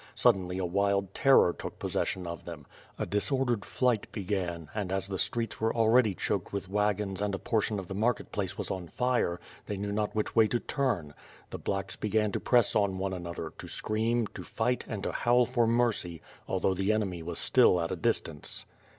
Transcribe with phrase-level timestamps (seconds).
[0.15, 2.65] Suddenly a wild terror took possession of them.
[2.97, 7.37] A disordered flight began and, as .the streets were already choked with wagons and a
[7.37, 11.13] portion of the market place was on fire, they knew not which way to turn.
[11.51, 15.45] The *^lacks" began to press on one another, to scream, to fight, and to howl
[15.45, 18.65] for mercy, although the enemy was still at a distance.